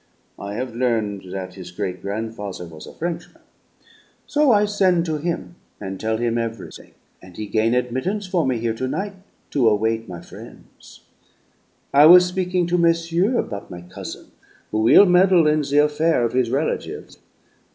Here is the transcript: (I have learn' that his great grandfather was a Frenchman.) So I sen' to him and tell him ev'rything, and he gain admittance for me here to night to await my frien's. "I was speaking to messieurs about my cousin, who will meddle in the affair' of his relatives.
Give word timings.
(I 0.39 0.55
have 0.55 0.75
learn' 0.75 1.29
that 1.29 1.53
his 1.53 1.69
great 1.69 2.01
grandfather 2.01 2.65
was 2.65 2.87
a 2.87 2.93
Frenchman.) 2.93 3.43
So 4.25 4.51
I 4.51 4.65
sen' 4.65 5.03
to 5.03 5.17
him 5.19 5.57
and 5.79 5.99
tell 5.99 6.17
him 6.17 6.39
ev'rything, 6.39 6.95
and 7.21 7.37
he 7.37 7.45
gain 7.45 7.75
admittance 7.75 8.25
for 8.25 8.47
me 8.47 8.57
here 8.57 8.73
to 8.73 8.87
night 8.87 9.13
to 9.51 9.69
await 9.69 10.09
my 10.09 10.19
frien's. 10.19 11.01
"I 11.93 12.07
was 12.07 12.25
speaking 12.25 12.65
to 12.65 12.79
messieurs 12.79 13.35
about 13.37 13.69
my 13.69 13.81
cousin, 13.81 14.31
who 14.71 14.79
will 14.79 15.05
meddle 15.05 15.45
in 15.45 15.61
the 15.61 15.83
affair' 15.83 16.23
of 16.25 16.33
his 16.33 16.49
relatives. 16.49 17.19